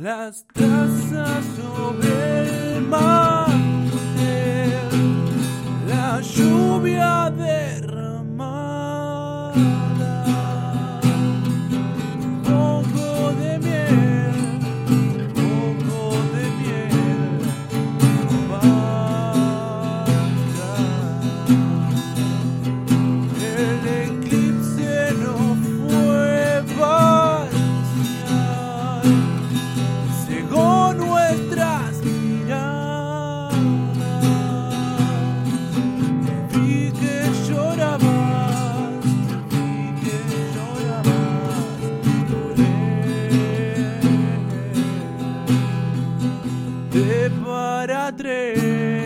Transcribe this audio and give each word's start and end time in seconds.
las 0.00 0.46
trazas 0.54 1.44
sobre 1.56 2.76
el 2.76 2.82
mar, 2.86 3.50
la 5.86 6.20
lluvia 6.22 7.30
derramada, 7.36 8.32
poco 12.42 13.32
de 13.40 13.58
miel, 13.58 14.58
poco 15.34 16.16
de 16.32 16.44
miel, 16.60 17.40
basta. 18.48 18.80
De 46.90 47.30
para 47.44 48.10
tres. 48.16 48.99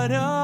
what 0.00 0.12
a 0.12 0.16
uh, 0.16 0.39